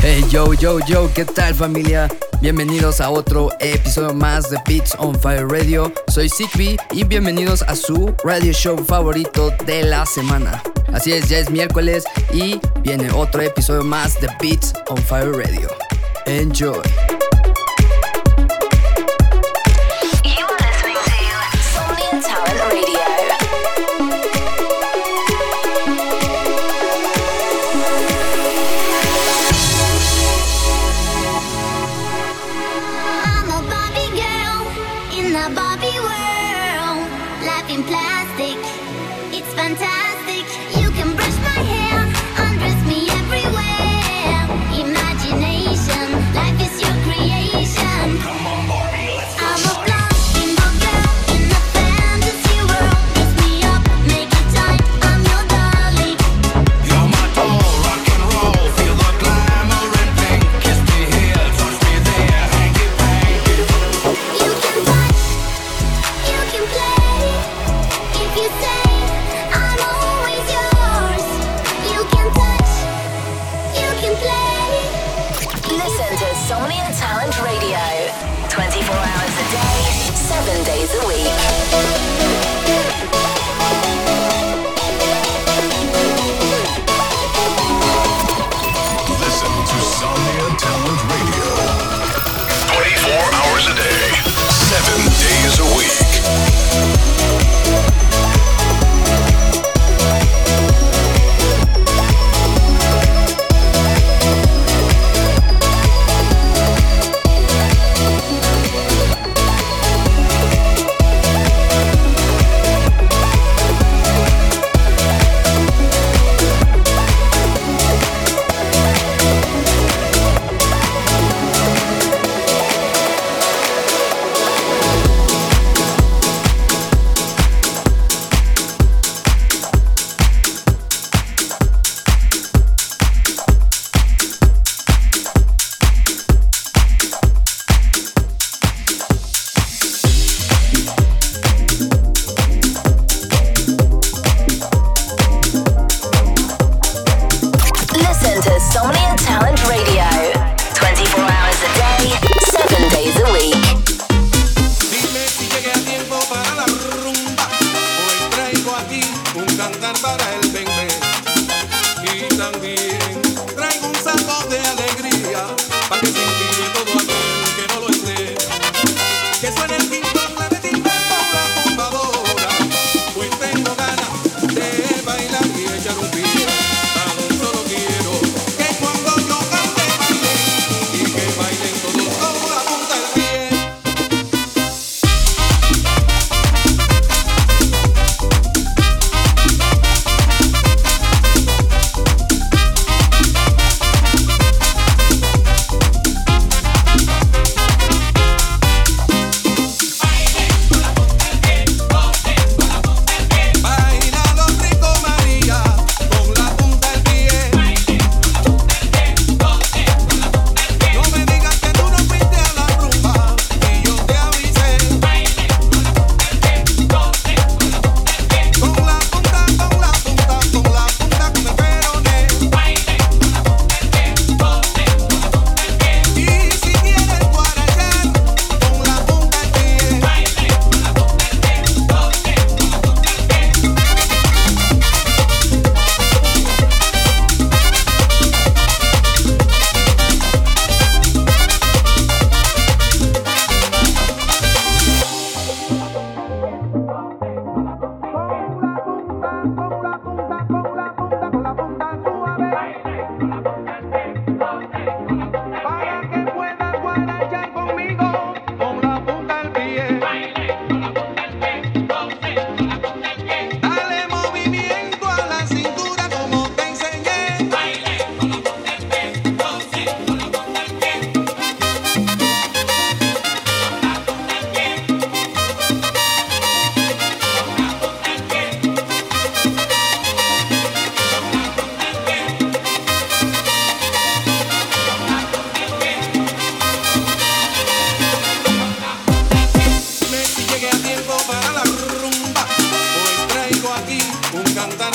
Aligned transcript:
Hey 0.00 0.24
yo 0.30 0.52
yo 0.54 0.78
yo, 0.80 1.10
¿qué 1.14 1.24
tal 1.24 1.54
familia? 1.54 2.08
Bienvenidos 2.40 3.00
a 3.00 3.10
otro 3.10 3.50
episodio 3.60 4.14
más 4.14 4.50
de 4.50 4.58
Beats 4.66 4.96
on 4.98 5.18
Fire 5.18 5.46
Radio. 5.46 5.92
Soy 6.08 6.28
Sigby 6.28 6.76
y 6.92 7.04
bienvenidos 7.04 7.62
a 7.62 7.76
su 7.76 8.14
radio 8.24 8.52
show 8.52 8.76
favorito 8.84 9.52
de 9.66 9.84
la 9.84 10.06
semana. 10.06 10.62
Así 10.92 11.12
es, 11.12 11.28
ya 11.28 11.38
es 11.38 11.50
miércoles 11.50 12.04
y 12.32 12.60
viene 12.82 13.10
otro 13.12 13.42
episodio 13.42 13.84
más 13.84 14.20
de 14.20 14.28
Beats 14.40 14.72
on 14.88 14.98
Fire 14.98 15.32
Radio. 15.32 15.68
Enjoy. 16.26 17.17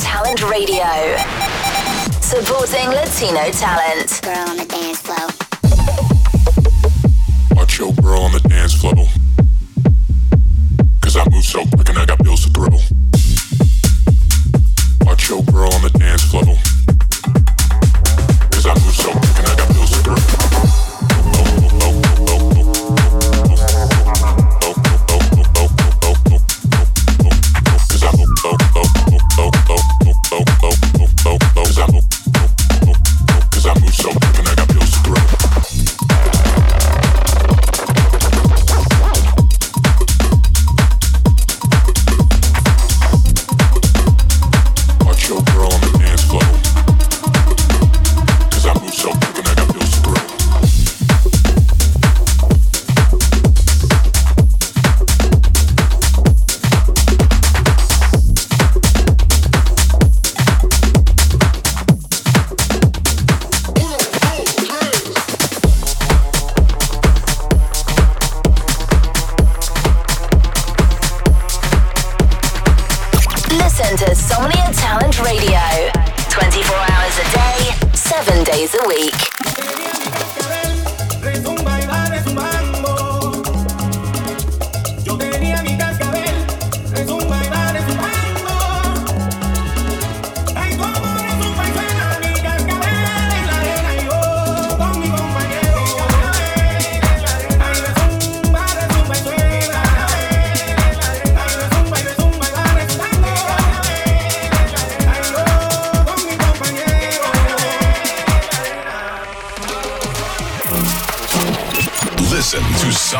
Talent 0.00 0.42
Radio, 0.50 0.84
supporting 2.20 2.88
Latino 2.90 3.50
talent. 3.52 4.20
Girl 4.22 4.48
on 4.48 4.56
the 4.56 4.66
dance 4.66 5.00
floor. 5.00 5.28
Watch 7.56 7.78
your 7.78 7.92
girl 7.94 8.22
on 8.22 8.32
the 8.32 8.40
dance 8.40 8.74
floor. 8.74 9.06
Cause 11.00 11.16
I 11.16 11.24
move 11.30 11.44
so 11.44 11.64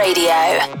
Radio. 0.00 0.80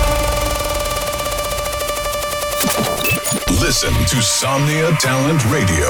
Listen 3.59 3.93
to 4.05 4.21
Somnia 4.21 4.97
Talent 4.99 5.43
Radio. 5.51 5.89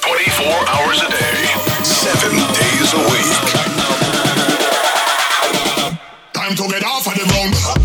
24 0.00 0.46
hours 0.68 1.00
a 1.02 1.08
day, 1.08 1.46
7 1.82 2.30
days 2.36 2.92
a 2.92 2.98
week. 3.10 3.32
Time 6.32 6.54
to 6.54 6.68
get 6.68 6.84
off 6.84 7.06
of 7.06 7.14
the 7.14 7.24
ground. 7.28 7.83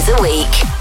Days 0.00 0.08
a 0.08 0.22
week. 0.22 0.79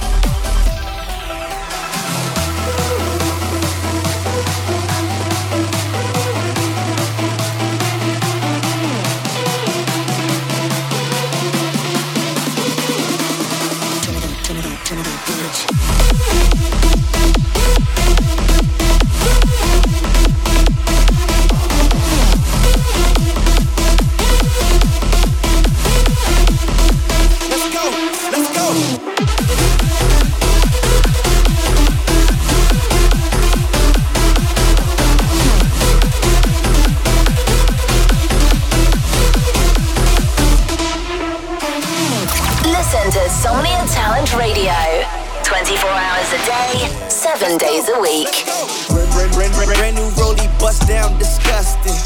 Down. 51.60 52.00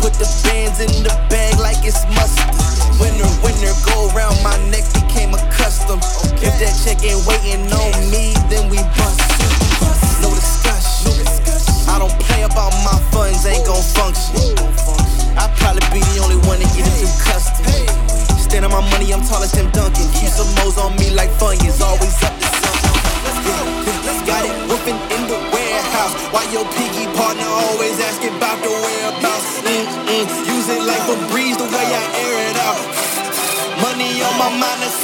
Put 0.00 0.16
the 0.16 0.24
bands 0.48 0.80
in 0.80 0.88
the 1.04 1.12
bag 1.28 1.60
like 1.60 1.76
it's 1.84 2.00
mustard. 2.16 2.48
Winner, 2.96 3.28
winner, 3.44 3.74
go 3.84 4.08
around 4.16 4.40
my 4.40 4.56
neck 4.72 4.84
became 4.96 5.34
a 5.34 5.40
custom. 5.52 6.00
If 6.40 6.56
that 6.56 6.72
check 6.80 7.04
ain't 7.04 7.20
waiting 7.28 7.68
on 7.68 7.92
me, 8.07 8.07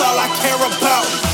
all 0.05 0.19
I 0.19 0.29
care 0.37 0.57
about. 0.57 1.34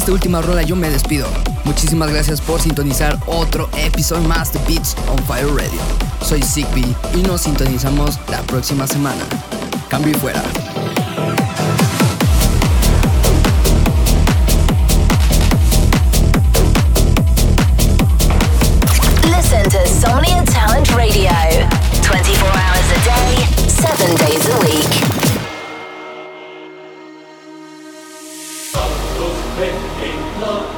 Esta 0.00 0.12
última 0.12 0.40
rola 0.40 0.62
yo 0.62 0.76
me 0.76 0.88
despido. 0.88 1.26
Muchísimas 1.64 2.10
gracias 2.10 2.40
por 2.40 2.58
sintonizar 2.58 3.18
otro 3.26 3.68
episodio 3.76 4.26
más 4.26 4.50
de 4.50 4.58
Beats 4.60 4.96
on 5.08 5.18
Fire 5.24 5.46
Radio. 5.48 5.78
Soy 6.22 6.42
Zigbee 6.42 6.96
y 7.14 7.22
nos 7.22 7.42
sintonizamos 7.42 8.18
la 8.30 8.40
próxima 8.44 8.86
semana. 8.86 9.22
Cambio 9.90 10.12
y 10.12 10.14
fuera. 10.14 10.42
Listen 19.24 19.68
to 19.68 19.86
Somnia 20.00 20.42
Talent 20.46 20.88
Radio. 20.92 21.30
24 22.10 22.48
hours 22.48 22.90
a 22.90 23.00
day, 23.04 23.44
7 23.68 24.16
days 24.16 24.48
a 24.48 24.58
week. 24.64 25.10
어. 30.42 30.69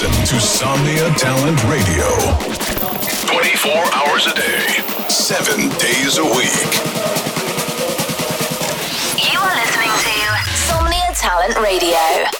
Listen 0.00 0.24
to 0.24 0.40
Somnia 0.40 1.14
Talent 1.18 1.62
Radio. 1.64 2.08
24 3.26 3.70
hours 3.92 4.26
a 4.28 4.34
day, 4.34 4.66
7 5.10 5.68
days 5.76 6.16
a 6.16 6.24
week. 6.24 6.72
You 9.30 9.38
are 9.38 9.54
listening 9.56 9.92
to 9.92 10.14
Somnia 10.56 11.12
Talent 11.20 11.58
Radio. 11.58 12.39